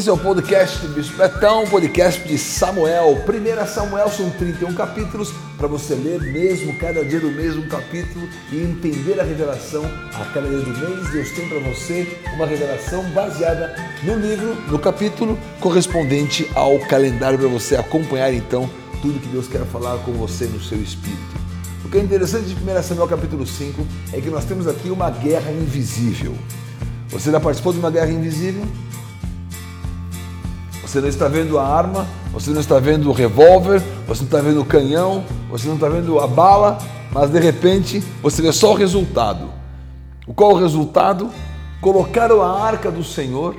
Esse 0.00 0.08
é 0.08 0.12
o 0.14 0.16
podcast 0.16 0.86
Bispo 0.86 1.18
Betão, 1.18 1.66
podcast 1.66 2.26
de 2.26 2.38
Samuel. 2.38 3.18
1 3.18 3.66
Samuel 3.66 4.08
são 4.08 4.30
31 4.30 4.72
capítulos 4.72 5.30
para 5.58 5.68
você 5.68 5.94
ler 5.94 6.22
mesmo, 6.22 6.74
cada 6.78 7.04
dia 7.04 7.20
do 7.20 7.30
mesmo 7.30 7.68
capítulo 7.68 8.26
e 8.50 8.62
entender 8.62 9.20
a 9.20 9.22
revelação. 9.22 9.84
A 10.14 10.24
cada 10.32 10.48
dia 10.48 10.60
do 10.60 10.70
mês, 10.70 11.10
Deus 11.10 11.30
tem 11.32 11.46
para 11.50 11.58
você 11.58 12.18
uma 12.34 12.46
revelação 12.46 13.02
baseada 13.10 13.76
no 14.02 14.14
livro, 14.14 14.54
no 14.70 14.78
capítulo 14.78 15.38
correspondente 15.60 16.50
ao 16.54 16.78
calendário 16.78 17.38
para 17.38 17.48
você 17.48 17.76
acompanhar 17.76 18.32
então 18.32 18.70
tudo 19.02 19.20
que 19.20 19.28
Deus 19.28 19.48
quer 19.48 19.66
falar 19.66 19.98
com 19.98 20.12
você 20.12 20.46
no 20.46 20.62
seu 20.62 20.80
espírito. 20.80 21.36
O 21.84 21.90
que 21.90 21.98
é 21.98 22.00
interessante 22.00 22.46
de 22.46 22.54
1 22.54 22.82
Samuel 22.82 23.06
capítulo 23.06 23.46
5 23.46 23.86
é 24.14 24.20
que 24.22 24.30
nós 24.30 24.46
temos 24.46 24.66
aqui 24.66 24.88
uma 24.88 25.10
guerra 25.10 25.52
invisível. 25.52 26.34
Você 27.10 27.30
já 27.30 27.38
participou 27.38 27.74
de 27.74 27.80
uma 27.80 27.90
guerra 27.90 28.10
invisível? 28.10 28.64
Você 30.90 31.00
não 31.00 31.06
está 31.06 31.28
vendo 31.28 31.56
a 31.56 31.64
arma, 31.64 32.04
você 32.32 32.50
não 32.50 32.60
está 32.60 32.80
vendo 32.80 33.08
o 33.08 33.12
revólver, 33.12 33.80
você 34.08 34.22
não 34.22 34.26
está 34.26 34.40
vendo 34.40 34.60
o 34.60 34.64
canhão, 34.64 35.22
você 35.48 35.68
não 35.68 35.76
está 35.76 35.88
vendo 35.88 36.18
a 36.18 36.26
bala, 36.26 36.78
mas 37.12 37.30
de 37.30 37.38
repente 37.38 38.02
você 38.20 38.42
vê 38.42 38.50
só 38.50 38.72
o 38.72 38.74
resultado. 38.74 39.50
O 40.26 40.34
qual 40.34 40.50
o 40.50 40.58
resultado? 40.58 41.30
Colocaram 41.80 42.42
a 42.42 42.60
arca 42.60 42.90
do 42.90 43.04
Senhor, 43.04 43.54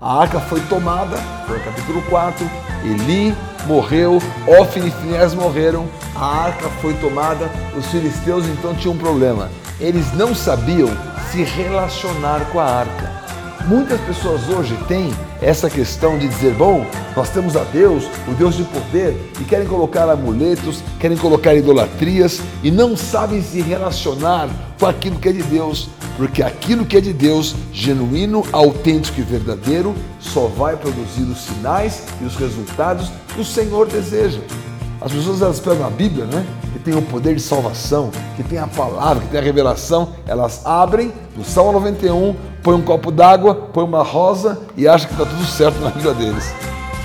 a 0.00 0.20
arca 0.20 0.38
foi 0.38 0.60
tomada, 0.60 1.16
foi 1.48 1.58
o 1.58 1.64
capítulo 1.64 2.00
4, 2.02 2.48
Eli 2.84 3.34
morreu, 3.66 4.22
Ofni 4.46 4.86
e 4.86 4.90
Finés 4.92 5.34
morreram, 5.34 5.84
a 6.14 6.44
arca 6.44 6.68
foi 6.80 6.94
tomada, 6.94 7.50
os 7.76 7.86
filisteus 7.86 8.46
então 8.46 8.72
tinham 8.76 8.94
um 8.94 8.98
problema. 8.98 9.50
Eles 9.80 10.12
não 10.12 10.32
sabiam 10.32 10.90
se 11.32 11.42
relacionar 11.42 12.48
com 12.52 12.60
a 12.60 12.66
arca. 12.66 13.18
Muitas 13.66 14.00
pessoas 14.02 14.48
hoje 14.48 14.78
têm 14.86 15.12
essa 15.40 15.70
questão 15.70 16.18
de 16.18 16.28
dizer, 16.28 16.54
bom, 16.54 16.84
nós 17.16 17.30
temos 17.30 17.56
a 17.56 17.64
Deus, 17.64 18.04
o 18.26 18.34
Deus 18.34 18.56
de 18.56 18.64
poder, 18.64 19.16
e 19.40 19.44
querem 19.44 19.66
colocar 19.66 20.08
amuletos, 20.08 20.82
querem 20.98 21.16
colocar 21.16 21.54
idolatrias 21.54 22.40
e 22.62 22.70
não 22.70 22.96
sabem 22.96 23.42
se 23.42 23.60
relacionar 23.60 24.48
com 24.78 24.86
aquilo 24.86 25.18
que 25.18 25.28
é 25.28 25.32
de 25.32 25.42
Deus, 25.42 25.88
porque 26.16 26.42
aquilo 26.42 26.84
que 26.84 26.96
é 26.96 27.00
de 27.00 27.12
Deus, 27.12 27.54
genuíno, 27.72 28.44
autêntico 28.52 29.20
e 29.20 29.22
verdadeiro, 29.22 29.94
só 30.18 30.46
vai 30.46 30.76
produzir 30.76 31.22
os 31.22 31.38
sinais 31.38 32.02
e 32.20 32.24
os 32.24 32.36
resultados 32.36 33.10
que 33.34 33.40
o 33.40 33.44
Senhor 33.44 33.86
deseja. 33.86 34.40
As 35.00 35.12
pessoas 35.12 35.40
elas 35.40 35.60
pegam 35.60 35.86
a 35.86 35.90
Bíblia, 35.90 36.24
né? 36.24 36.44
Tem 36.88 36.96
o 36.96 37.02
poder 37.02 37.34
de 37.34 37.42
salvação, 37.42 38.10
que 38.34 38.42
tem 38.42 38.58
a 38.58 38.66
palavra, 38.66 39.22
que 39.22 39.28
tem 39.28 39.38
a 39.38 39.42
revelação, 39.42 40.14
elas 40.26 40.64
abrem 40.64 41.12
no 41.36 41.44
Salmo 41.44 41.72
91, 41.72 42.34
põe 42.62 42.74
um 42.76 42.80
copo 42.80 43.10
d'água, 43.10 43.54
põe 43.54 43.84
uma 43.84 44.02
rosa 44.02 44.58
e 44.74 44.88
acham 44.88 45.06
que 45.06 45.12
está 45.12 45.26
tudo 45.26 45.44
certo 45.44 45.78
na 45.80 45.90
vida 45.90 46.14
deles. 46.14 46.50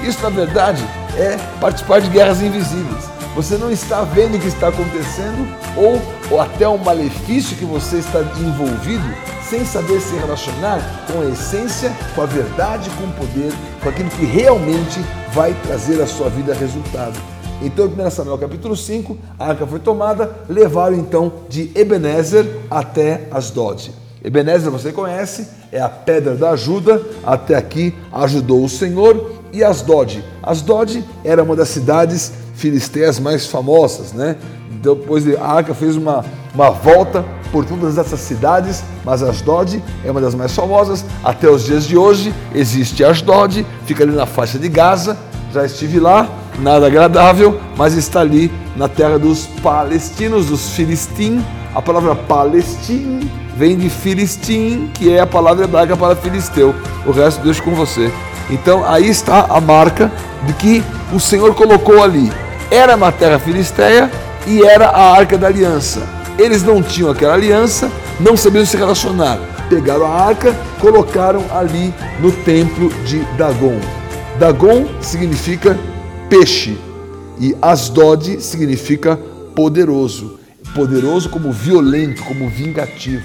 Isso, 0.01 0.23
na 0.23 0.29
verdade, 0.29 0.81
é 1.17 1.37
participar 1.59 1.99
de 1.99 2.09
guerras 2.09 2.41
invisíveis. 2.41 3.09
Você 3.35 3.57
não 3.57 3.69
está 3.69 4.03
vendo 4.03 4.37
o 4.37 4.39
que 4.39 4.47
está 4.47 4.69
acontecendo 4.69 5.45
ou, 5.75 6.01
ou 6.31 6.39
até 6.39 6.65
um 6.65 6.77
malefício 6.77 7.57
que 7.57 7.65
você 7.65 7.97
está 7.97 8.21
envolvido 8.39 9.13
sem 9.49 9.65
saber 9.65 9.99
se 9.99 10.15
relacionar 10.15 10.79
com 11.11 11.19
a 11.19 11.25
essência, 11.25 11.91
com 12.15 12.21
a 12.21 12.25
verdade, 12.25 12.89
com 12.91 13.03
o 13.03 13.11
poder, 13.15 13.51
com 13.81 13.89
aquilo 13.89 14.09
que 14.11 14.23
realmente 14.23 15.01
vai 15.33 15.53
trazer 15.55 16.01
à 16.01 16.07
sua 16.07 16.29
vida 16.29 16.53
resultado. 16.53 17.32
Então, 17.63 17.85
em 17.85 18.07
1 18.07 18.11
Samuel 18.11 18.37
capítulo 18.37 18.75
5, 18.75 19.17
a 19.39 19.47
arca 19.47 19.65
foi 19.65 19.79
tomada, 19.79 20.29
levaram 20.49 20.97
então 20.97 21.31
de 21.47 21.71
Ebenezer 21.73 22.45
até 22.69 23.27
Asdod. 23.31 23.93
Ebenezer 24.21 24.69
você 24.69 24.91
conhece, 24.91 25.47
é 25.71 25.79
a 25.79 25.87
pedra 25.87 26.35
da 26.35 26.51
ajuda, 26.51 27.01
até 27.25 27.55
aqui 27.55 27.95
ajudou 28.11 28.65
o 28.65 28.69
Senhor. 28.69 29.31
E 29.53 29.63
Asdod, 29.63 30.23
Asdod 30.41 31.05
era 31.23 31.43
uma 31.43 31.55
das 31.55 31.69
cidades 31.69 32.33
filisteias 32.55 33.19
mais 33.19 33.45
famosas, 33.45 34.11
né? 34.11 34.35
Depois 34.81 35.25
a 35.37 35.45
arca 35.45 35.73
fez 35.73 35.95
uma, 35.95 36.25
uma 36.53 36.69
volta 36.69 37.23
por 37.51 37.63
todas 37.63 37.97
essas 37.97 38.19
cidades, 38.19 38.83
mas 39.05 39.23
Asdod 39.23 39.81
é 40.03 40.11
uma 40.11 40.19
das 40.19 40.35
mais 40.35 40.53
famosas. 40.53 41.05
Até 41.23 41.49
os 41.49 41.63
dias 41.63 41.85
de 41.85 41.95
hoje 41.95 42.33
existe 42.53 43.05
Asdod, 43.05 43.65
fica 43.85 44.03
ali 44.03 44.13
na 44.13 44.25
faixa 44.25 44.59
de 44.59 44.67
Gaza. 44.67 45.15
Já 45.53 45.65
estive 45.65 45.99
lá, 45.99 46.27
nada 46.59 46.87
agradável, 46.87 47.59
mas 47.75 47.95
está 47.95 48.21
ali 48.21 48.51
na 48.75 48.87
terra 48.87 49.17
dos 49.17 49.47
palestinos, 49.61 50.47
dos 50.47 50.71
filistim. 50.71 51.43
A 51.75 51.81
palavra 51.81 52.15
palestim 52.15 53.29
vem 53.55 53.77
de 53.77 53.89
filistim, 53.89 54.89
que 54.93 55.11
é 55.11 55.19
a 55.19 55.27
palavra 55.27 55.65
hebraica 55.65 55.97
para 55.97 56.15
filisteu. 56.15 56.73
O 57.05 57.11
resto 57.11 57.43
deixo 57.43 57.63
com 57.63 57.73
você. 57.73 58.11
Então 58.49 58.85
aí 58.85 59.09
está 59.09 59.45
a 59.49 59.59
marca 59.61 60.11
de 60.45 60.53
que 60.53 60.83
o 61.13 61.19
Senhor 61.19 61.53
colocou 61.55 62.03
ali. 62.03 62.31
Era 62.69 62.95
uma 62.95 63.11
terra 63.11 63.39
filisteia 63.39 64.11
e 64.45 64.63
era 64.63 64.87
a 64.87 65.11
arca 65.11 65.37
da 65.37 65.47
aliança. 65.47 66.01
Eles 66.37 66.63
não 66.63 66.81
tinham 66.81 67.11
aquela 67.11 67.33
aliança, 67.33 67.91
não 68.19 68.35
sabiam 68.35 68.65
se 68.65 68.75
relacionar. 68.75 69.39
Pegaram 69.69 70.05
a 70.05 70.09
arca, 70.09 70.55
colocaram 70.79 71.43
ali 71.55 71.93
no 72.19 72.31
templo 72.31 72.89
de 73.05 73.19
Dagon. 73.37 73.79
Dagon 74.39 74.85
significa 74.99 75.77
peixe 76.33 76.75
e 77.39 77.55
Asdod 77.61 78.41
significa 78.41 79.15
poderoso. 79.55 80.39
Poderoso 80.73 81.29
como 81.29 81.51
violento, 81.51 82.23
como 82.23 82.49
vingativo. 82.49 83.23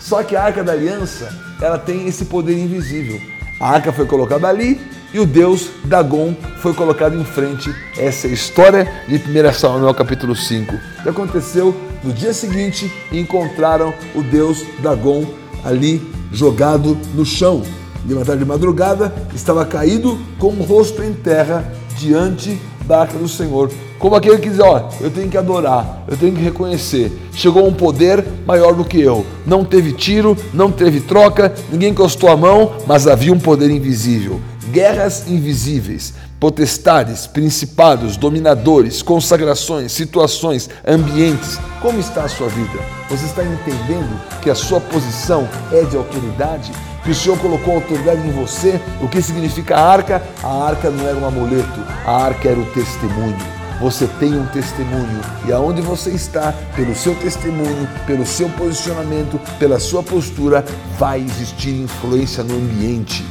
Só 0.00 0.24
que 0.24 0.34
a 0.34 0.42
arca 0.42 0.64
da 0.64 0.72
aliança, 0.72 1.32
ela 1.60 1.78
tem 1.78 2.08
esse 2.08 2.24
poder 2.24 2.58
invisível. 2.58 3.20
A 3.60 3.70
arca 3.70 3.92
foi 3.92 4.06
colocada 4.06 4.48
ali 4.48 4.80
e 5.14 5.20
o 5.20 5.26
deus 5.26 5.68
Dagon 5.84 6.34
foi 6.60 6.74
colocado 6.74 7.16
em 7.16 7.24
frente. 7.24 7.72
Essa 7.96 8.26
é 8.26 8.30
a 8.30 8.34
história 8.34 8.92
de 9.06 9.14
1 9.18 9.52
Samuel 9.52 9.94
capítulo 9.94 10.34
5. 10.34 10.74
O 10.74 11.02
que 11.04 11.08
aconteceu 11.08 11.72
no 12.02 12.12
dia 12.12 12.34
seguinte 12.34 12.92
encontraram 13.12 13.94
o 14.16 14.22
deus 14.22 14.64
Dagon 14.80 15.24
ali 15.64 16.02
jogado 16.32 16.98
no 17.14 17.24
chão. 17.24 17.62
De 18.04 18.44
madrugada, 18.44 19.14
estava 19.32 19.64
caído 19.64 20.18
com 20.40 20.48
o 20.48 20.64
rosto 20.64 21.04
em 21.04 21.12
terra 21.12 21.80
diante 21.96 22.58
da 22.86 23.00
arca 23.00 23.18
do 23.18 23.28
Senhor. 23.28 23.70
Como 23.98 24.16
aquele 24.16 24.38
que 24.38 24.48
diz: 24.48 24.58
Ó, 24.58 24.90
eu 25.00 25.10
tenho 25.10 25.28
que 25.28 25.38
adorar, 25.38 26.04
eu 26.08 26.16
tenho 26.16 26.34
que 26.34 26.42
reconhecer. 26.42 27.12
Chegou 27.32 27.66
um 27.66 27.72
poder 27.72 28.24
maior 28.46 28.74
do 28.74 28.84
que 28.84 29.00
eu. 29.00 29.24
Não 29.46 29.64
teve 29.64 29.92
tiro, 29.92 30.36
não 30.52 30.70
teve 30.70 31.00
troca, 31.00 31.54
ninguém 31.70 31.90
encostou 31.90 32.28
a 32.28 32.36
mão, 32.36 32.72
mas 32.86 33.06
havia 33.06 33.32
um 33.32 33.38
poder 33.38 33.70
invisível. 33.70 34.40
Guerras 34.72 35.28
invisíveis, 35.28 36.14
potestades, 36.40 37.26
principados, 37.26 38.16
dominadores, 38.16 39.02
consagrações, 39.02 39.92
situações, 39.92 40.68
ambientes. 40.86 41.58
Como 41.80 42.00
está 42.00 42.24
a 42.24 42.28
sua 42.28 42.48
vida? 42.48 42.80
Você 43.08 43.26
está 43.26 43.44
entendendo 43.44 44.20
que 44.40 44.50
a 44.50 44.54
sua 44.54 44.80
posição 44.80 45.48
é 45.70 45.82
de 45.84 45.96
autoridade? 45.96 46.72
Que 47.02 47.10
o 47.10 47.14
Senhor 47.14 47.38
colocou 47.38 47.74
autoridade 47.74 48.26
em 48.26 48.30
você. 48.30 48.80
O 49.00 49.08
que 49.08 49.20
significa 49.20 49.76
arca? 49.76 50.22
A 50.42 50.64
arca 50.66 50.90
não 50.90 51.06
era 51.06 51.16
um 51.16 51.26
amuleto, 51.26 51.80
a 52.06 52.24
arca 52.24 52.48
era 52.48 52.60
o 52.60 52.66
testemunho. 52.66 53.36
Você 53.80 54.06
tem 54.20 54.38
um 54.38 54.46
testemunho 54.46 55.20
e 55.46 55.52
aonde 55.52 55.82
você 55.82 56.10
está, 56.10 56.54
pelo 56.76 56.94
seu 56.94 57.14
testemunho, 57.16 57.88
pelo 58.06 58.24
seu 58.24 58.48
posicionamento, 58.50 59.40
pela 59.58 59.80
sua 59.80 60.02
postura, 60.02 60.64
vai 60.98 61.20
existir 61.20 61.82
influência 61.82 62.44
no 62.44 62.54
ambiente 62.54 63.24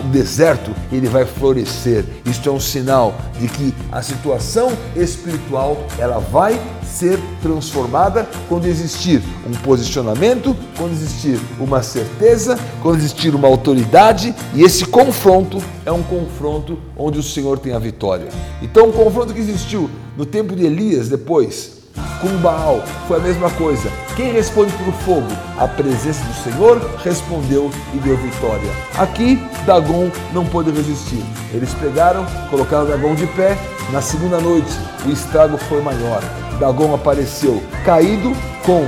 o 0.00 0.08
deserto 0.08 0.74
ele 0.90 1.08
vai 1.08 1.24
florescer. 1.24 2.04
Isto 2.24 2.48
é 2.48 2.52
um 2.52 2.60
sinal 2.60 3.14
de 3.38 3.48
que 3.48 3.74
a 3.92 4.02
situação 4.02 4.72
espiritual 4.94 5.86
ela 5.98 6.18
vai 6.18 6.58
ser 6.96 7.20
transformada 7.42 8.26
quando 8.48 8.66
existir 8.66 9.22
um 9.46 9.52
posicionamento, 9.62 10.56
quando 10.78 10.92
existir 10.92 11.38
uma 11.60 11.82
certeza, 11.82 12.58
quando 12.82 12.96
existir 12.96 13.34
uma 13.34 13.46
autoridade 13.46 14.34
e 14.54 14.62
esse 14.62 14.86
confronto 14.86 15.62
é 15.84 15.92
um 15.92 16.02
confronto 16.02 16.78
onde 16.96 17.18
o 17.18 17.22
Senhor 17.22 17.58
tem 17.58 17.74
a 17.74 17.78
vitória. 17.78 18.28
Então 18.62 18.88
o 18.88 18.92
confronto 18.92 19.34
que 19.34 19.40
existiu 19.40 19.90
no 20.16 20.24
tempo 20.24 20.56
de 20.56 20.64
Elias 20.64 21.08
depois 21.08 21.75
com 22.20 22.28
Baal 22.38 22.82
foi 23.06 23.18
a 23.18 23.20
mesma 23.20 23.50
coisa. 23.50 23.90
Quem 24.16 24.32
responde 24.32 24.72
para 24.72 24.88
o 24.88 24.92
fogo? 24.92 25.28
A 25.58 25.68
presença 25.68 26.24
do 26.24 26.34
Senhor 26.34 26.78
respondeu 27.04 27.70
e 27.94 27.98
deu 27.98 28.16
vitória. 28.16 28.70
Aqui, 28.96 29.38
Dagon 29.66 30.10
não 30.32 30.44
pôde 30.46 30.70
resistir. 30.70 31.22
Eles 31.52 31.72
pegaram, 31.74 32.24
colocaram 32.50 32.86
Dagon 32.86 33.14
de 33.14 33.26
pé. 33.28 33.56
Na 33.92 34.00
segunda 34.00 34.40
noite, 34.40 34.72
o 35.06 35.10
estrago 35.10 35.56
foi 35.58 35.82
maior. 35.82 36.22
Dagon 36.58 36.94
apareceu 36.94 37.62
caído 37.84 38.32
com 38.64 38.84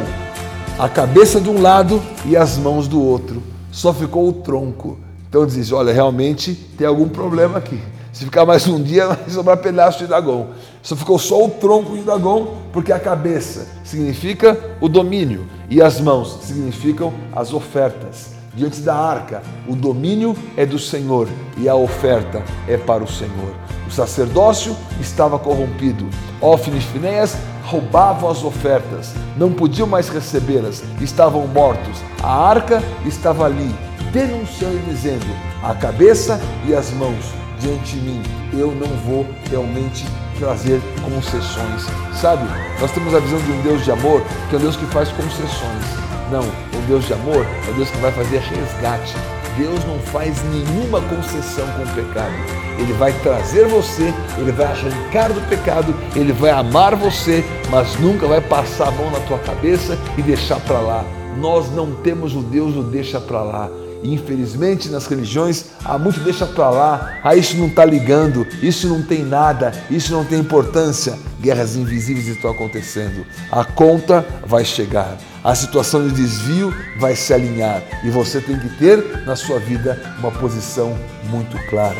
a 0.78 0.88
cabeça 0.88 1.40
de 1.40 1.50
um 1.50 1.60
lado 1.60 2.02
e 2.24 2.36
as 2.36 2.56
mãos 2.56 2.88
do 2.88 3.02
outro. 3.02 3.42
Só 3.70 3.92
ficou 3.92 4.28
o 4.28 4.32
tronco. 4.32 4.98
Então 5.28 5.44
diz: 5.44 5.72
olha, 5.72 5.92
realmente 5.92 6.54
tem 6.54 6.86
algum 6.86 7.08
problema 7.08 7.58
aqui. 7.58 7.80
Se 8.18 8.24
ficar 8.24 8.44
mais 8.44 8.66
um 8.66 8.82
dia, 8.82 9.06
vai 9.14 9.30
sobrar 9.30 9.58
pedaço 9.58 10.00
de 10.00 10.08
Dagon. 10.08 10.48
Só 10.82 10.96
ficou 10.96 11.20
só 11.20 11.44
o 11.44 11.50
tronco 11.50 11.96
de 11.96 12.02
Dagon, 12.02 12.52
porque 12.72 12.92
a 12.92 12.98
cabeça 12.98 13.68
significa 13.84 14.58
o 14.80 14.88
domínio 14.88 15.46
e 15.70 15.80
as 15.80 16.00
mãos 16.00 16.40
significam 16.42 17.14
as 17.32 17.52
ofertas. 17.52 18.32
diante 18.52 18.80
da 18.80 18.96
arca. 18.96 19.40
O 19.68 19.76
domínio 19.76 20.36
é 20.56 20.66
do 20.66 20.80
Senhor 20.80 21.28
e 21.56 21.68
a 21.68 21.76
oferta 21.76 22.42
é 22.66 22.76
para 22.76 23.04
o 23.04 23.08
Senhor. 23.08 23.54
O 23.86 23.90
sacerdócio 23.92 24.76
estava 25.00 25.38
corrompido. 25.38 26.04
Ofne 26.40 26.78
e 26.78 26.80
Finéias 26.80 27.36
roubavam 27.62 28.28
as 28.28 28.42
ofertas, 28.42 29.14
não 29.36 29.52
podiam 29.52 29.86
mais 29.86 30.08
recebê-las, 30.08 30.82
estavam 31.00 31.46
mortos. 31.46 32.00
A 32.20 32.48
arca 32.48 32.82
estava 33.06 33.44
ali, 33.44 33.72
denunciando 34.12 34.76
e 34.76 34.90
dizendo: 34.90 35.26
a 35.62 35.72
cabeça 35.72 36.40
e 36.66 36.74
as 36.74 36.90
mãos 36.90 37.38
diante 37.60 37.96
de 37.96 38.00
mim, 38.00 38.22
eu 38.52 38.72
não 38.72 38.88
vou 39.04 39.26
realmente 39.50 40.04
trazer 40.38 40.80
concessões. 41.02 41.86
Sabe, 42.14 42.44
nós 42.80 42.90
temos 42.92 43.14
a 43.14 43.20
visão 43.20 43.38
de 43.38 43.52
um 43.52 43.62
Deus 43.62 43.84
de 43.84 43.90
amor, 43.90 44.22
que 44.48 44.56
é 44.56 44.58
um 44.58 44.62
Deus 44.62 44.76
que 44.76 44.86
faz 44.86 45.08
concessões. 45.10 45.84
Não, 46.30 46.42
um 46.42 46.86
Deus 46.86 47.06
de 47.06 47.14
amor 47.14 47.46
é 47.66 47.70
um 47.70 47.74
Deus 47.74 47.90
que 47.90 47.98
vai 47.98 48.12
fazer 48.12 48.38
resgate. 48.38 49.14
Deus 49.56 49.84
não 49.86 49.98
faz 49.98 50.36
nenhuma 50.52 51.00
concessão 51.00 51.66
com 51.72 51.82
o 51.82 51.94
pecado. 51.94 52.32
Ele 52.78 52.92
vai 52.92 53.12
trazer 53.22 53.66
você, 53.66 54.14
ele 54.38 54.52
vai 54.52 54.66
arrancar 54.66 55.32
do 55.32 55.40
pecado, 55.48 55.92
ele 56.14 56.32
vai 56.32 56.50
amar 56.50 56.94
você, 56.94 57.44
mas 57.68 57.98
nunca 57.98 58.26
vai 58.28 58.40
passar 58.40 58.88
a 58.88 58.92
mão 58.92 59.10
na 59.10 59.18
tua 59.20 59.38
cabeça 59.38 59.98
e 60.16 60.22
deixar 60.22 60.60
para 60.60 60.78
lá. 60.78 61.04
Nós 61.38 61.70
não 61.72 61.92
temos 61.92 62.36
o 62.36 62.40
Deus 62.40 62.76
o 62.76 62.82
deixa 62.82 63.20
para 63.20 63.42
lá. 63.42 63.68
Infelizmente 64.02 64.88
nas 64.88 65.06
religiões 65.06 65.66
há 65.84 65.98
muito 65.98 66.20
deixa 66.20 66.46
para 66.46 66.70
lá, 66.70 67.20
ah, 67.22 67.34
isso 67.34 67.56
não 67.56 67.66
está 67.66 67.84
ligando, 67.84 68.46
isso 68.62 68.88
não 68.88 69.02
tem 69.02 69.24
nada, 69.24 69.72
isso 69.90 70.12
não 70.12 70.24
tem 70.24 70.38
importância. 70.38 71.18
Guerras 71.40 71.76
invisíveis 71.76 72.26
estão 72.26 72.50
acontecendo. 72.50 73.24
A 73.50 73.64
conta 73.64 74.26
vai 74.46 74.64
chegar 74.64 75.16
a 75.48 75.54
situação 75.54 76.06
de 76.06 76.14
desvio 76.14 76.74
vai 76.98 77.14
se 77.14 77.32
alinhar 77.32 77.82
e 78.04 78.10
você 78.10 78.40
tem 78.40 78.58
que 78.58 78.68
ter 78.76 79.24
na 79.24 79.36
sua 79.36 79.58
vida 79.58 79.98
uma 80.18 80.30
posição 80.30 80.94
muito 81.30 81.56
clara. 81.70 81.96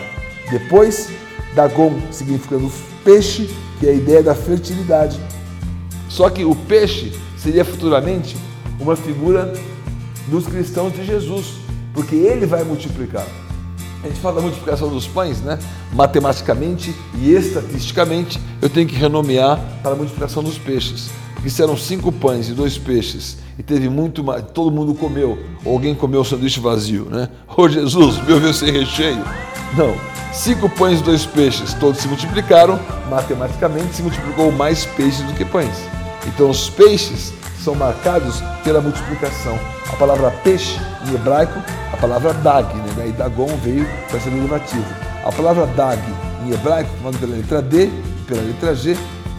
Depois, 0.50 1.09
Dagon 1.55 1.99
significando 2.11 2.71
peixe, 3.05 3.49
que 3.79 3.87
é 3.87 3.91
a 3.91 3.95
ideia 3.95 4.23
da 4.23 4.35
fertilidade. 4.35 5.19
Só 6.09 6.29
que 6.29 6.45
o 6.45 6.55
peixe 6.55 7.12
seria 7.37 7.65
futuramente 7.65 8.37
uma 8.81 8.97
figura 8.97 9.53
dos 10.27 10.47
cristãos 10.47 10.93
de 10.93 11.05
Jesus, 11.05 11.55
porque 11.99 12.15
ele 12.15 12.47
vai 12.47 12.62
multiplicar. 12.62 13.27
A 14.05 14.06
gente 14.06 14.21
fala 14.21 14.37
da 14.37 14.43
multiplicação 14.43 14.89
dos 14.89 15.09
pães, 15.09 15.41
né? 15.41 15.59
Matematicamente 15.93 16.95
e 17.17 17.33
estatisticamente, 17.33 18.39
eu 18.62 18.71
tenho 18.71 18.87
que 18.87 18.95
renomear 18.95 19.59
para 19.83 19.95
a 19.95 19.97
multiplicação 19.97 20.41
dos 20.41 20.56
peixes 20.56 21.11
porque 21.41 21.62
eram 21.62 21.77
cinco 21.77 22.11
pães 22.11 22.49
e 22.49 22.53
dois 22.53 22.77
peixes 22.77 23.39
e 23.59 23.62
teve 23.62 23.89
muito 23.89 24.25
mais, 24.25 24.45
todo 24.53 24.73
mundo 24.73 24.93
comeu, 24.95 25.39
ou 25.65 25.73
alguém 25.73 25.95
comeu 25.95 26.21
o 26.21 26.25
sanduíche 26.25 26.61
vazio, 26.61 27.05
né? 27.05 27.29
Ô 27.56 27.62
oh, 27.62 27.69
Jesus, 27.69 28.21
meu 28.27 28.41
veio 28.41 28.53
sem 28.53 28.73
recheio. 28.73 29.25
Não, 29.77 29.97
cinco 30.33 30.69
pães 30.69 31.00
e 31.00 31.03
dois 31.03 31.25
peixes, 31.25 31.75
todos 31.75 32.00
se 32.00 32.09
multiplicaram, 32.09 32.79
matematicamente 33.09 33.95
se 33.95 34.03
multiplicou 34.03 34.50
mais 34.50 34.85
peixes 34.85 35.23
do 35.23 35.33
que 35.35 35.45
pães. 35.45 35.77
Então 36.27 36.50
os 36.50 36.69
peixes 36.71 37.33
são 37.62 37.75
marcados 37.75 38.43
pela 38.65 38.81
multiplicação. 38.81 39.59
A 39.93 39.97
palavra 39.97 40.31
peixe 40.43 40.79
em 41.09 41.15
hebraico, 41.15 41.61
palavra 42.00 42.33
dag, 42.33 42.75
né? 42.75 42.93
daí 42.97 43.12
dagon 43.12 43.49
veio 43.62 43.87
para 44.09 44.21
ser 44.21 44.31
derivativo. 44.31 44.85
A 45.25 45.33
palavra 45.33 45.67
dag 45.67 46.00
em 46.47 46.53
hebraico, 46.53 46.91
formada 46.97 47.19
pela 47.19 47.37
letra 47.37 47.61
D 47.61 47.87
e 47.87 48.25
pela 48.27 48.43
letra 48.43 48.75
G, 48.75 48.97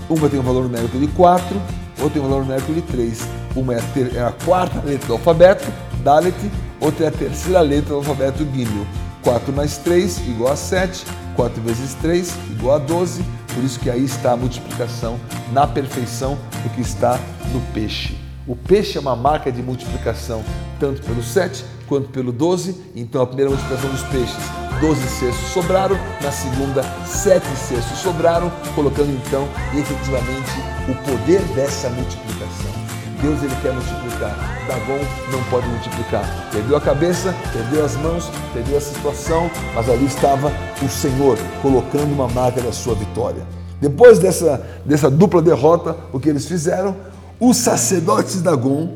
uma 0.10 0.30
tem 0.30 0.40
um 0.40 0.44
valor 0.44 0.64
numérico 0.64 0.98
de 0.98 1.08
4 1.08 1.56
outra 2.00 2.10
tem 2.10 2.22
o 2.22 2.26
valor 2.26 2.42
numérico 2.42 2.74
de 2.74 2.82
3. 2.82 3.28
Uma 3.56 3.74
é 3.74 3.80
a, 3.80 3.82
ter, 3.94 4.16
é 4.16 4.24
a, 4.24 4.32
quarta 4.32 4.82
letra 4.86 5.08
do 5.08 5.14
alfabeto, 5.14 5.72
Dalet, 6.04 6.36
outra 6.80 7.06
é 7.06 7.08
a 7.10 7.12
terceira 7.12 7.62
letra 7.62 7.90
do 7.90 7.96
alfabeto 7.96 8.46
Gimel. 8.46 8.86
4 9.24 9.52
mais 9.52 9.78
3 9.78 10.18
igual 10.30 10.54
a 10.54 10.56
7, 10.56 11.06
4 11.36 11.62
vezes 11.62 11.94
3 11.96 12.34
igual 12.52 12.76
a 12.76 12.80
12, 12.80 13.22
por 13.54 13.64
isso 13.64 13.80
que 13.80 13.90
aí 13.90 14.06
está 14.06 14.32
a 14.32 14.38
multiplicação 14.38 15.20
na 15.52 15.68
perfeição 15.68 16.38
do 16.64 16.70
que 16.70 16.82
está 16.82 17.20
no 17.52 17.60
peixe. 17.74 18.18
O 18.48 18.56
peixe 18.56 18.98
é 18.98 19.02
uma 19.02 19.16
marca 19.16 19.52
de 19.52 19.62
multiplicação, 19.62 20.44
tanto 20.80 21.02
pelo 21.02 21.22
7 21.22 21.66
quanto 21.90 22.08
pelo 22.10 22.32
12, 22.32 22.76
então 22.96 23.22
a 23.22 23.28
primeira 23.28 23.50
multiplicação 23.50 23.90
dos 23.90 24.04
peixes 24.04 24.38
12 24.80 25.02
cestos 25.10 25.50
sobraram, 25.50 25.98
na 26.22 26.32
segunda, 26.32 26.84
7 27.06 27.46
cestos 27.58 27.98
sobraram, 27.98 28.50
colocando 28.76 29.10
então 29.12 29.46
efetivamente 29.78 30.52
o 30.88 30.96
poder 31.04 31.42
dessa 31.54 31.90
multiplicação. 31.90 32.72
Deus 33.22 33.44
ele 33.44 33.54
quer 33.62 33.74
multiplicar, 33.74 34.34
Dagon 34.66 35.00
não 35.30 35.44
pode 35.50 35.68
multiplicar. 35.68 36.24
Perdeu 36.54 36.78
a 36.78 36.82
cabeça, 36.82 37.36
perdeu 37.52 37.84
as 37.84 37.98
mãos, 37.98 38.32
perdeu 38.54 38.78
a 38.78 38.82
situação, 38.82 39.52
mas 39.76 39.90
ali 39.90 40.06
estava 40.06 40.54
o 40.82 40.88
Senhor 40.88 41.38
colocando 41.62 42.14
uma 42.14 42.30
marca 42.30 42.62
da 42.62 42.72
sua 42.72 42.96
vitória. 42.96 43.46
Depois 43.82 44.20
dessa, 44.20 44.66
dessa 44.86 45.10
dupla 45.10 45.42
derrota, 45.42 45.98
o 46.14 46.20
que 46.20 46.30
eles 46.30 46.46
fizeram? 46.46 46.96
Os 47.38 47.58
sacerdotes 47.58 48.42
Dagon, 48.42 48.94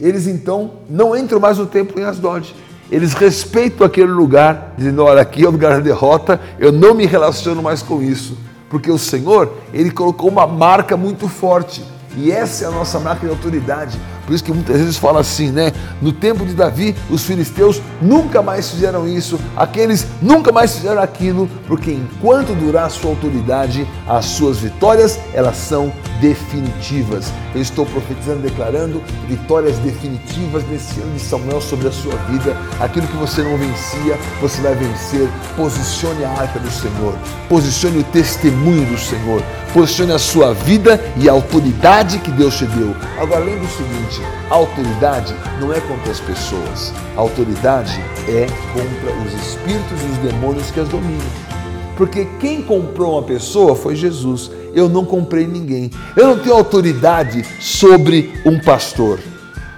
eles 0.00 0.26
então 0.26 0.72
não 0.88 1.16
entram 1.16 1.40
mais 1.40 1.58
no 1.58 1.66
templo 1.66 2.00
em 2.00 2.04
Asdod. 2.04 2.54
Eles 2.90 3.14
respeitam 3.14 3.86
aquele 3.86 4.10
lugar, 4.10 4.74
dizendo: 4.76 5.02
olha, 5.04 5.22
aqui 5.22 5.44
é 5.44 5.48
o 5.48 5.52
lugar 5.52 5.74
da 5.74 5.80
derrota, 5.80 6.40
eu 6.58 6.70
não 6.70 6.94
me 6.94 7.06
relaciono 7.06 7.62
mais 7.62 7.82
com 7.82 8.02
isso, 8.02 8.36
porque 8.68 8.90
o 8.90 8.98
Senhor, 8.98 9.52
ele 9.72 9.90
colocou 9.90 10.28
uma 10.28 10.46
marca 10.46 10.96
muito 10.96 11.28
forte, 11.28 11.82
e 12.16 12.30
essa 12.30 12.64
é 12.64 12.68
a 12.68 12.70
nossa 12.70 13.00
marca 13.00 13.26
de 13.26 13.32
autoridade. 13.32 13.98
Por 14.26 14.34
isso 14.34 14.44
que 14.44 14.52
muitas 14.52 14.76
vezes 14.78 14.96
fala 14.96 15.20
assim, 15.20 15.50
né? 15.50 15.72
No 16.00 16.12
tempo 16.12 16.46
de 16.46 16.54
Davi, 16.54 16.94
os 17.10 17.24
filisteus 17.24 17.80
nunca 18.00 18.42
mais 18.42 18.70
fizeram 18.70 19.08
isso, 19.08 19.38
aqueles 19.56 20.06
nunca 20.20 20.52
mais 20.52 20.74
fizeram 20.74 21.02
aquilo, 21.02 21.48
porque 21.66 21.92
enquanto 21.92 22.54
durar 22.54 22.86
a 22.86 22.90
sua 22.90 23.10
autoridade, 23.10 23.86
as 24.08 24.24
suas 24.26 24.58
vitórias, 24.58 25.18
elas 25.34 25.56
são 25.56 25.92
definitivas. 26.20 27.32
Eu 27.54 27.60
estou 27.60 27.84
profetizando, 27.84 28.40
declarando 28.40 29.02
vitórias 29.28 29.76
definitivas 29.78 30.64
nesse 30.68 31.00
ano 31.00 31.12
de 31.14 31.20
Samuel 31.20 31.60
sobre 31.60 31.88
a 31.88 31.92
sua 31.92 32.14
vida. 32.30 32.56
Aquilo 32.80 33.06
que 33.08 33.16
você 33.16 33.42
não 33.42 33.58
vencia, 33.58 34.16
você 34.40 34.62
vai 34.62 34.74
vencer. 34.74 35.28
Posicione 35.56 36.24
a 36.24 36.30
arca 36.30 36.58
do 36.60 36.70
Senhor, 36.70 37.14
posicione 37.48 37.98
o 37.98 38.04
testemunho 38.04 38.86
do 38.86 38.98
Senhor, 38.98 39.42
posicione 39.74 40.12
a 40.12 40.18
sua 40.18 40.54
vida 40.54 41.00
e 41.16 41.28
a 41.28 41.32
autoridade 41.32 42.18
que 42.18 42.30
Deus 42.30 42.56
te 42.56 42.66
deu. 42.66 42.94
Agora, 43.20 43.44
lembre 43.44 43.66
o 43.66 43.68
seguinte, 43.68 44.21
a 44.50 44.54
autoridade 44.54 45.34
não 45.60 45.72
é 45.72 45.80
contra 45.80 46.10
as 46.10 46.20
pessoas, 46.20 46.92
a 47.16 47.20
autoridade 47.20 48.00
é 48.28 48.46
contra 48.72 49.12
os 49.24 49.32
espíritos 49.46 50.02
e 50.02 50.06
os 50.06 50.18
demônios 50.18 50.70
que 50.70 50.80
as 50.80 50.88
dominam. 50.88 51.52
Porque 51.96 52.26
quem 52.40 52.62
comprou 52.62 53.12
uma 53.12 53.22
pessoa 53.22 53.76
foi 53.76 53.94
Jesus. 53.94 54.50
Eu 54.74 54.88
não 54.88 55.04
comprei 55.04 55.46
ninguém. 55.46 55.90
Eu 56.16 56.28
não 56.28 56.38
tenho 56.38 56.54
autoridade 56.54 57.44
sobre 57.60 58.32
um 58.44 58.58
pastor. 58.58 59.20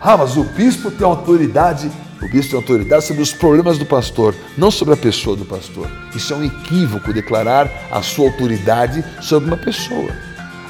Ah, 0.00 0.16
mas 0.16 0.36
o 0.36 0.44
bispo 0.44 0.90
tem 0.90 1.06
autoridade. 1.06 1.90
O 2.22 2.28
bispo 2.28 2.52
tem 2.52 2.60
autoridade 2.60 3.04
sobre 3.04 3.22
os 3.22 3.32
problemas 3.32 3.78
do 3.78 3.84
pastor, 3.84 4.34
não 4.56 4.70
sobre 4.70 4.94
a 4.94 4.96
pessoa 4.96 5.36
do 5.36 5.44
pastor. 5.44 5.90
Isso 6.14 6.32
é 6.32 6.36
um 6.36 6.44
equívoco 6.44 7.12
declarar 7.12 7.70
a 7.90 8.00
sua 8.00 8.26
autoridade 8.26 9.04
sobre 9.20 9.48
uma 9.48 9.58
pessoa. 9.58 10.10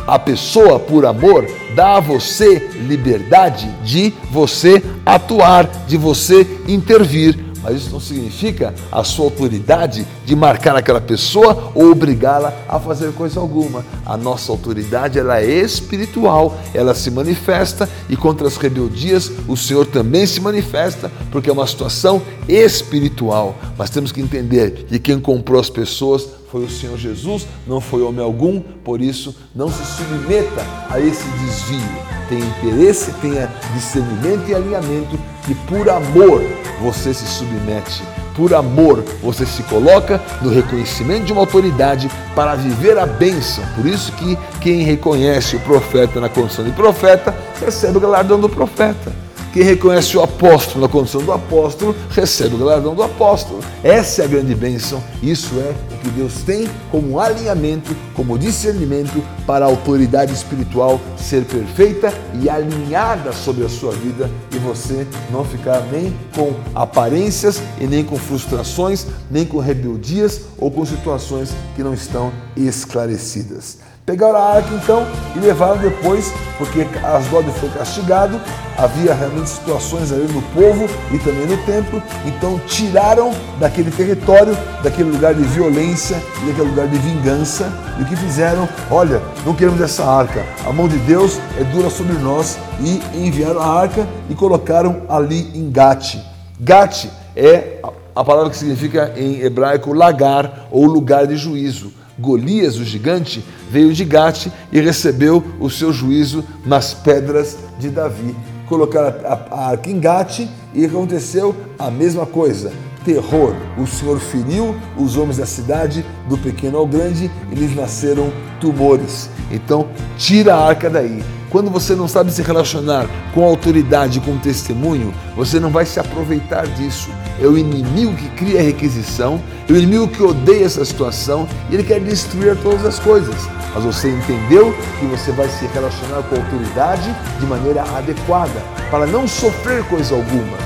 A 0.06 0.18
pessoa, 0.18 0.78
por 0.78 1.06
amor, 1.06 1.48
dá 1.74 1.96
a 1.96 2.00
você 2.00 2.70
liberdade 2.86 3.66
de 3.82 4.12
você 4.30 4.82
atuar, 5.04 5.66
de 5.86 5.96
você 5.96 6.46
intervir. 6.68 7.54
Mas 7.64 7.76
isso 7.76 7.90
não 7.90 8.00
significa 8.00 8.74
a 8.92 9.02
sua 9.02 9.24
autoridade 9.24 10.06
de 10.26 10.36
marcar 10.36 10.76
aquela 10.76 11.00
pessoa 11.00 11.72
ou 11.74 11.90
obrigá-la 11.90 12.52
a 12.68 12.78
fazer 12.78 13.10
coisa 13.14 13.40
alguma. 13.40 13.82
A 14.04 14.18
nossa 14.18 14.52
autoridade 14.52 15.18
ela 15.18 15.40
é 15.40 15.46
espiritual, 15.46 16.58
ela 16.74 16.94
se 16.94 17.10
manifesta 17.10 17.88
e 18.06 18.18
contra 18.18 18.46
as 18.46 18.58
rebeldias 18.58 19.32
o 19.48 19.56
Senhor 19.56 19.86
também 19.86 20.26
se 20.26 20.42
manifesta, 20.42 21.10
porque 21.32 21.48
é 21.48 21.52
uma 21.54 21.66
situação 21.66 22.20
espiritual. 22.46 23.56
Mas 23.78 23.88
temos 23.88 24.12
que 24.12 24.20
entender 24.20 24.84
que 24.86 24.98
quem 24.98 25.18
comprou 25.18 25.58
as 25.58 25.70
pessoas 25.70 26.28
foi 26.54 26.62
o 26.62 26.70
Senhor 26.70 26.96
Jesus, 26.96 27.48
não 27.66 27.80
foi 27.80 28.00
homem 28.02 28.24
algum, 28.24 28.60
por 28.60 29.00
isso 29.00 29.34
não 29.52 29.68
se 29.68 29.84
submeta 29.84 30.64
a 30.88 31.00
esse 31.00 31.26
desvio. 31.30 31.80
Tenha 32.28 32.46
interesse, 32.46 33.10
tenha 33.14 33.50
discernimento 33.74 34.48
e 34.48 34.54
alinhamento 34.54 35.18
e 35.48 35.54
por 35.68 35.90
amor 35.90 36.40
você 36.80 37.12
se 37.12 37.26
submete. 37.26 38.04
Por 38.36 38.54
amor 38.54 39.02
você 39.20 39.44
se 39.44 39.64
coloca 39.64 40.22
no 40.40 40.48
reconhecimento 40.48 41.24
de 41.24 41.32
uma 41.32 41.40
autoridade 41.40 42.08
para 42.36 42.54
viver 42.54 42.96
a 42.98 43.06
bênção. 43.06 43.64
Por 43.74 43.84
isso 43.84 44.12
que 44.12 44.38
quem 44.60 44.84
reconhece 44.84 45.56
o 45.56 45.60
profeta 45.60 46.20
na 46.20 46.28
condição 46.28 46.64
de 46.64 46.70
profeta 46.70 47.34
recebe 47.60 47.98
o 47.98 48.00
galardão 48.00 48.38
do 48.38 48.48
profeta. 48.48 49.23
Quem 49.54 49.62
reconhece 49.62 50.16
o 50.16 50.20
apóstolo 50.20 50.80
na 50.80 50.88
condição 50.88 51.22
do 51.22 51.30
apóstolo, 51.30 51.94
recebe 52.10 52.56
o 52.56 52.58
galardão 52.58 52.92
do 52.92 53.04
apóstolo. 53.04 53.60
Essa 53.84 54.22
é 54.22 54.24
a 54.24 54.28
grande 54.28 54.52
bênção. 54.52 55.00
Isso 55.22 55.54
é 55.60 55.72
o 55.94 55.98
que 55.98 56.10
Deus 56.10 56.42
tem 56.42 56.68
como 56.90 57.20
alinhamento, 57.20 57.94
como 58.14 58.36
discernimento 58.36 59.22
para 59.46 59.64
a 59.64 59.68
autoridade 59.68 60.32
espiritual 60.32 61.00
ser 61.16 61.44
perfeita 61.44 62.12
e 62.42 62.50
alinhada 62.50 63.30
sobre 63.32 63.64
a 63.64 63.68
sua 63.68 63.92
vida 63.92 64.28
e 64.52 64.58
você 64.58 65.06
não 65.30 65.44
ficar 65.44 65.86
nem 65.92 66.12
com 66.34 66.52
aparências 66.74 67.62
e 67.80 67.86
nem 67.86 68.02
com 68.02 68.16
frustrações, 68.16 69.06
nem 69.30 69.46
com 69.46 69.60
rebeldias 69.60 70.40
ou 70.58 70.68
com 70.68 70.84
situações 70.84 71.54
que 71.76 71.82
não 71.84 71.94
estão 71.94 72.32
esclarecidas. 72.56 73.78
Pegaram 74.06 74.36
a 74.36 74.56
arca 74.56 74.68
então 74.74 75.06
e 75.34 75.38
levaram 75.38 75.78
depois, 75.78 76.30
porque 76.58 76.86
Asdod 77.02 77.50
foi 77.52 77.70
castigado, 77.70 78.38
havia 78.76 79.14
realmente 79.14 79.48
situações 79.48 80.12
ali 80.12 80.30
no 80.30 80.42
povo 80.42 80.86
e 81.10 81.18
também 81.20 81.46
no 81.46 81.56
templo, 81.64 82.02
então 82.26 82.60
tiraram 82.66 83.32
daquele 83.58 83.90
território, 83.90 84.54
daquele 84.82 85.10
lugar 85.10 85.32
de 85.32 85.42
violência 85.44 86.22
e 86.42 86.48
daquele 86.48 86.68
lugar 86.68 86.86
de 86.86 86.98
vingança, 86.98 87.72
e 87.98 88.02
o 88.02 88.04
que 88.04 88.14
fizeram? 88.14 88.68
Olha, 88.90 89.22
não 89.46 89.54
queremos 89.54 89.80
essa 89.80 90.04
arca, 90.04 90.44
a 90.66 90.70
mão 90.70 90.86
de 90.86 90.98
Deus 90.98 91.40
é 91.58 91.64
dura 91.64 91.88
sobre 91.88 92.12
nós, 92.18 92.58
e 92.80 93.00
enviaram 93.14 93.62
a 93.62 93.80
arca 93.80 94.06
e 94.28 94.34
colocaram 94.34 95.00
ali 95.08 95.50
em 95.54 95.70
Gate. 95.70 96.18
Gate 96.60 97.06
é 97.34 97.80
a 98.14 98.22
palavra 98.22 98.50
que 98.50 98.58
significa 98.58 99.14
em 99.16 99.40
hebraico 99.40 99.94
lagar 99.94 100.68
ou 100.70 100.84
lugar 100.84 101.26
de 101.26 101.38
juízo. 101.38 102.03
Golias, 102.18 102.76
o 102.76 102.84
gigante, 102.84 103.44
veio 103.70 103.92
de 103.92 104.04
Gate 104.04 104.48
e 104.72 104.80
recebeu 104.80 105.42
o 105.58 105.68
seu 105.68 105.92
juízo 105.92 106.44
nas 106.64 106.94
pedras 106.94 107.58
de 107.78 107.88
Davi. 107.90 108.34
Colocaram 108.66 109.14
a 109.50 109.70
arca 109.70 109.90
em 109.90 109.98
Gate 109.98 110.48
e 110.72 110.84
aconteceu 110.84 111.54
a 111.78 111.90
mesma 111.90 112.24
coisa. 112.24 112.72
Terror. 113.04 113.54
O 113.76 113.86
Senhor 113.86 114.18
feriu 114.18 114.74
os 114.96 115.16
homens 115.16 115.36
da 115.36 115.46
cidade, 115.46 116.04
do 116.28 116.38
pequeno 116.38 116.78
ao 116.78 116.86
grande, 116.86 117.30
eles 117.52 117.74
nasceram 117.76 118.32
tumores. 118.60 119.28
Então, 119.50 119.88
tira 120.16 120.54
a 120.54 120.66
arca 120.66 120.88
daí. 120.88 121.22
Quando 121.54 121.70
você 121.70 121.94
não 121.94 122.08
sabe 122.08 122.32
se 122.32 122.42
relacionar 122.42 123.06
com 123.32 123.44
autoridade, 123.44 124.18
com 124.18 124.36
testemunho, 124.36 125.14
você 125.36 125.60
não 125.60 125.70
vai 125.70 125.86
se 125.86 126.00
aproveitar 126.00 126.66
disso. 126.66 127.10
É 127.40 127.46
o 127.46 127.56
inimigo 127.56 128.12
que 128.16 128.28
cria 128.30 128.58
a 128.58 128.62
requisição, 128.64 129.40
é 129.68 129.72
o 129.72 129.76
inimigo 129.76 130.08
que 130.08 130.20
odeia 130.20 130.64
essa 130.64 130.84
situação 130.84 131.46
e 131.70 131.74
ele 131.74 131.84
quer 131.84 132.00
destruir 132.00 132.56
todas 132.60 132.84
as 132.84 132.98
coisas. 132.98 133.36
Mas 133.72 133.84
você 133.84 134.08
entendeu 134.08 134.74
que 134.98 135.06
você 135.06 135.30
vai 135.30 135.48
se 135.48 135.64
relacionar 135.66 136.24
com 136.24 136.34
a 136.34 136.38
autoridade 136.40 137.14
de 137.38 137.46
maneira 137.46 137.84
adequada, 137.96 138.60
para 138.90 139.06
não 139.06 139.28
sofrer 139.28 139.84
coisa 139.84 140.16
alguma. 140.16 140.58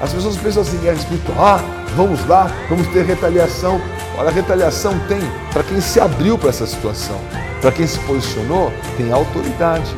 As 0.00 0.10
pessoas 0.10 0.38
pensam 0.38 0.62
assim, 0.62 0.78
guerra 0.78 0.96
espiritual, 0.96 1.36
ah, 1.38 1.60
vamos 1.94 2.26
lá, 2.26 2.50
vamos 2.70 2.86
ter 2.86 3.04
retaliação. 3.04 3.78
Olha, 4.16 4.30
a 4.30 4.32
retaliação 4.32 4.98
tem 5.00 5.20
para 5.52 5.62
quem 5.62 5.82
se 5.82 6.00
abriu 6.00 6.38
para 6.38 6.48
essa 6.48 6.66
situação, 6.66 7.20
para 7.60 7.70
quem 7.70 7.86
se 7.86 7.98
posicionou, 7.98 8.72
tem 8.96 9.12
autoridade. 9.12 9.94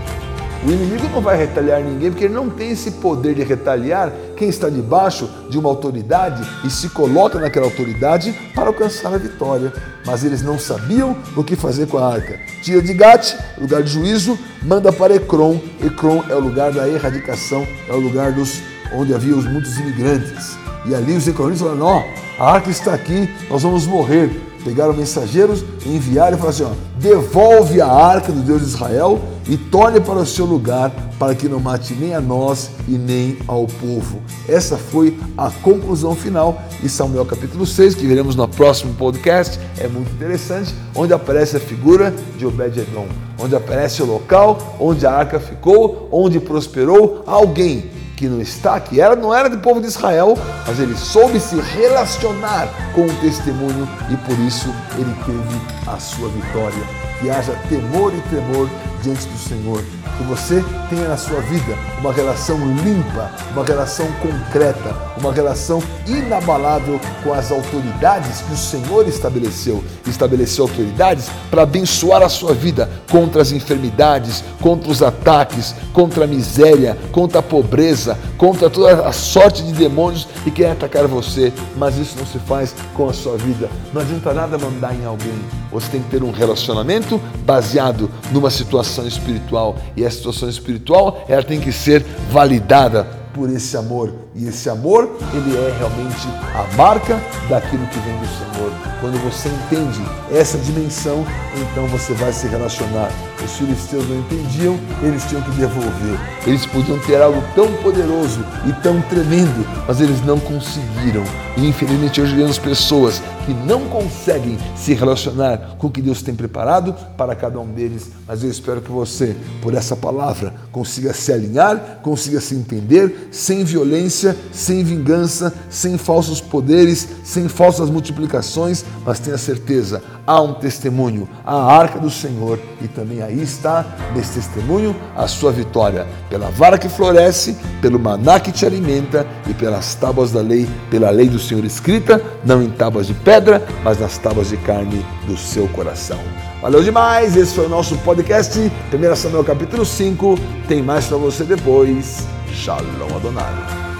O 0.65 0.71
inimigo 0.71 1.09
não 1.09 1.21
vai 1.21 1.37
retaliar 1.37 1.83
ninguém 1.83 2.11
porque 2.11 2.27
ele 2.27 2.35
não 2.35 2.49
tem 2.49 2.71
esse 2.71 2.93
poder 2.93 3.35
de 3.35 3.43
retaliar 3.43 4.13
quem 4.37 4.49
está 4.49 4.69
debaixo 4.69 5.29
de 5.51 5.59
uma 5.59 5.69
autoridade 5.69 6.47
e 6.65 6.71
se 6.71 6.89
coloca 6.91 7.37
naquela 7.41 7.67
autoridade 7.67 8.33
para 8.55 8.69
alcançar 8.69 9.13
a 9.13 9.19
vitória. 9.19 9.73
Mas 10.07 10.23
eles 10.23 10.41
não 10.41 10.61
sabiam 10.61 11.17
o 11.37 11.43
que 11.43 11.57
fazer 11.57 11.89
com 11.89 11.99
a 11.99 12.15
arca. 12.15 12.39
Tira 12.63 12.81
de 12.81 12.95
Gate, 12.95 13.35
lugar 13.61 13.83
de 13.83 13.91
juízo, 13.91 14.39
manda 14.63 14.93
para 14.93 15.17
Ecrom. 15.17 15.59
Ecrom 15.85 16.23
é 16.29 16.35
o 16.37 16.41
lugar 16.41 16.71
da 16.71 16.89
erradicação, 16.89 17.67
é 17.89 17.93
o 17.93 17.99
lugar 17.99 18.31
dos, 18.31 18.61
onde 18.95 19.13
havia 19.13 19.35
os 19.35 19.45
muitos 19.45 19.77
imigrantes. 19.81 20.57
E 20.87 20.95
ali 20.95 21.17
os 21.17 21.27
ecronitas 21.27 21.61
falaram: 21.61 21.87
Ó, 21.87 22.05
a 22.39 22.53
arca 22.53 22.71
está 22.71 22.95
aqui, 22.95 23.29
nós 23.51 23.65
vamos 23.65 23.85
morrer. 23.85 24.52
Pegaram 24.65 24.95
mensageiros, 24.95 25.65
enviaram 25.85 26.37
e 26.37 26.41
falaram 26.41 26.49
assim: 26.49 26.65
ó, 26.65 26.71
devolve 26.99 27.81
a 27.81 27.89
arca 27.89 28.31
do 28.31 28.41
Deus 28.41 28.61
de 28.61 28.69
Israel 28.69 29.21
e 29.49 29.57
torne 29.57 30.01
para 30.01 30.21
o 30.21 30.27
seu 30.27 30.45
lugar, 30.45 30.91
para 31.19 31.35
que 31.35 31.49
não 31.49 31.59
mate 31.59 31.95
nem 31.95 32.15
a 32.15 32.21
nós 32.21 32.71
e 32.87 32.93
nem 32.93 33.39
ao 33.49 33.67
povo. 33.67 34.23
Essa 34.49 34.77
foi 34.77 35.19
a 35.37 35.51
conclusão 35.51 36.15
final 36.15 36.61
de 36.81 36.89
Samuel 36.89 37.27
capítulo 37.27 37.67
6, 37.67 37.97
que 37.97 38.07
veremos 38.07 38.37
no 38.37 38.47
próximo 38.47 38.95
podcast. 38.95 39.59
É 39.79 39.89
muito 39.89 40.13
interessante, 40.13 40.75
onde 40.95 41.13
aparece 41.13 41.57
a 41.57 41.61
figura 41.61 42.15
de 42.39 42.47
Obed-Edom, 42.47 43.09
onde 43.39 43.57
aparece 43.57 44.03
o 44.03 44.07
local 44.07 44.77
onde 44.79 45.07
a 45.07 45.13
arca 45.13 45.41
ficou, 45.41 46.09
onde 46.13 46.39
prosperou 46.39 47.25
alguém 47.27 47.91
que 48.23 48.29
não 48.29 48.41
está, 48.41 48.79
que 48.79 49.01
era, 49.01 49.17
não 49.17 49.35
era 49.35 49.51
do 49.51 49.59
povo 49.59 49.81
de 49.81 49.89
Israel, 49.89 50.39
mas 50.65 50.79
ele 50.79 50.97
soube 50.97 51.41
se 51.41 51.61
relacionar 51.61 52.69
com 52.95 53.05
o 53.05 53.15
testemunho 53.17 53.89
e 54.09 54.17
por 54.19 54.39
isso 54.39 54.73
ele 54.97 55.13
teve 55.27 55.91
a 55.91 55.99
sua 55.99 56.29
vitória. 56.29 56.85
Que 57.21 57.29
haja 57.29 57.53
temor 57.69 58.13
e 58.15 58.21
tremor 58.29 58.71
diante 59.03 59.27
do 59.27 59.37
Senhor. 59.37 59.83
Que 60.17 60.25
você 60.25 60.65
tenha 60.89 61.09
na 61.09 61.17
sua 61.17 61.41
vida 61.41 61.77
uma 61.99 62.13
relação 62.13 62.59
limpa, 62.77 63.31
uma 63.53 63.65
relação 63.65 64.07
concreta, 64.21 64.95
uma 65.19 65.33
relação 65.33 65.83
inabalável 66.07 67.01
com 67.23 67.33
as 67.33 67.51
autoridades 67.51 68.41
que 68.43 68.53
o 68.53 68.57
Senhor 68.57 69.09
estabeleceu. 69.09 69.83
Estabeleceu 70.07 70.65
autoridades 70.65 71.31
para 71.51 71.63
abençoar 71.63 72.23
a 72.23 72.29
sua 72.29 72.53
vida 72.53 72.91
contra 73.11 73.43
as 73.43 73.53
enfermidades, 73.53 74.45
contra 74.61 74.91
os 74.91 75.03
ataques, 75.03 75.75
contra 75.93 76.25
a 76.25 76.27
miséria, 76.27 76.97
contra 77.11 77.39
a 77.39 77.43
pobreza, 77.43 78.19
contra 78.37 78.69
toda 78.69 79.07
a 79.07 79.13
sorte 79.13 79.63
de 79.63 79.73
demônios 79.73 80.27
que 80.45 80.51
querem 80.51 80.73
atacar 80.73 81.07
você. 81.07 81.53
Mas 81.77 81.97
isso 81.97 82.17
não 82.19 82.27
se 82.27 82.39
faz 82.41 82.75
com 82.95 83.09
a 83.09 83.13
sua 83.13 83.37
vida. 83.37 83.71
Não 83.93 84.01
adianta 84.01 84.33
nada 84.33 84.59
mandar 84.59 84.95
em 84.95 85.05
alguém. 85.05 85.39
Você 85.71 85.89
tem 85.89 86.03
que 86.03 86.11
ter 86.11 86.23
um 86.23 86.31
relacionamento 86.31 87.21
baseado 87.47 88.11
numa 88.31 88.51
situação 88.51 89.07
espiritual. 89.07 89.77
E 89.97 90.02
a 90.05 90.11
situação 90.11 90.49
espiritual, 90.49 91.25
ela 91.29 91.43
tem 91.43 91.61
que 91.61 91.73
ser 91.73 92.05
validada 92.31 93.23
por 93.35 93.51
esse 93.51 93.77
amor. 93.77 94.13
E 94.35 94.47
esse 94.47 94.69
amor, 94.69 95.11
ele 95.35 95.57
é 95.57 95.75
realmente 95.79 96.29
a 96.55 96.77
marca 96.77 97.21
daquilo 97.49 97.87
que 97.87 97.99
vem 98.01 98.17
do 98.19 98.27
Senhor. 98.27 98.73
Quando 99.01 99.19
você 99.23 99.49
entende 99.49 100.01
essa 100.31 100.57
dimensão, 100.59 101.25
então 101.57 101.87
você 101.89 102.15
vai 102.15 102.33
se 102.33 102.47
relacionar. 102.47 103.11
Os 103.45 103.53
filisteus 103.53 104.09
não 104.09 104.19
entendiam, 104.21 104.79
eles 105.03 105.25
tinham 105.25 105.43
que 105.43 105.51
devolver. 105.53 106.19
Eles 106.47 106.65
podiam 106.67 106.99
ter 107.01 107.21
algo 107.21 107.43
tão 107.55 107.73
poderoso 107.83 108.45
e 108.67 108.73
tão 108.83 109.01
tremendo, 109.03 109.67
mas 109.87 110.01
eles 110.01 110.25
não 110.25 110.39
conseguiram. 110.39 111.25
E 111.57 111.67
infelizmente 111.67 112.21
hoje 112.21 112.35
vemos 112.35 112.59
pessoas 112.59 113.23
que 113.45 113.53
não 113.53 113.89
conseguem 113.89 114.57
se 114.77 114.95
relacionar 114.95 115.77
com 115.79 115.89
o 115.89 115.91
que 115.91 116.01
Deus 116.01 116.23
tem 116.23 116.35
preparado 116.35 116.95
para 117.17 117.35
cada 117.35 117.59
um 117.61 117.67
deles. 117.67 118.11
Mas 118.27 118.43
eu 118.43 118.51
espero 118.51 118.81
que 118.81 118.91
você, 118.91 119.37
por 119.61 119.75
essa 119.75 119.97
palavra, 119.97 120.55
consiga 120.71 121.13
se 121.13 121.33
alinhar, 121.33 122.01
consiga 122.03 122.41
se 122.41 122.55
entender, 122.55 123.29
sem 123.31 123.65
violência, 123.65 124.37
sem 124.53 124.83
vingança, 124.83 125.53
sem 125.69 125.99
falsos 125.99 126.41
poderes, 126.41 127.09
sem 127.25 127.49
falsas 127.49 127.91
multiplicações, 127.91 128.85
mas 129.05 129.19
tenha 129.19 129.37
certeza, 129.37 130.03
há 130.27 130.41
um 130.41 130.55
testemunho, 130.55 131.29
a 131.45 131.55
arca 131.55 131.99
do 131.99 132.11
Senhor, 132.11 132.59
e 132.81 132.89
também 132.89 133.23
aí 133.23 133.43
está, 133.43 133.85
nesse 134.15 134.35
testemunho, 134.35 134.95
a 135.17 135.27
sua 135.27 135.53
vitória, 135.53 136.07
pela 136.31 136.51
vara 136.51 136.79
que 136.79 136.89
floresce, 136.89 137.57
pelo 137.81 137.99
maná 137.99 138.39
que 138.39 138.53
te 138.53 138.65
alimenta 138.65 139.27
e 139.49 139.55
pelas 139.55 139.95
tábuas 139.95 140.31
da 140.31 140.41
lei, 140.41 140.69
pela 140.91 141.11
lei 141.11 141.29
do 141.29 141.39
Senhor 141.43 141.65
escrita, 141.65 142.23
não 142.45 142.63
em 142.63 142.71
tábuas 142.71 143.07
de 143.07 143.15
pedra, 143.15 143.67
mas 143.85 143.99
nas 143.99 144.17
tábuas 144.19 144.49
de 144.51 144.57
carne 144.57 145.05
do 145.27 145.37
seu 145.37 145.69
coração. 145.69 146.19
Valeu 146.61 146.83
demais, 146.83 147.37
esse 147.37 147.55
foi 147.55 147.67
o 147.67 147.69
nosso 147.69 147.97
podcast, 147.99 148.59
1 148.59 149.17
Samuel 149.17 149.45
capítulo 149.45 149.85
5, 149.85 150.39
tem 150.69 150.83
mais 150.83 151.07
para 151.07 151.17
você 151.17 151.45
depois. 151.45 152.27
Shalom 152.53 153.17
Adonai. 153.17 153.92